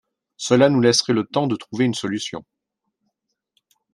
[0.37, 2.43] Cela nous laisserait le temps de trouver une solution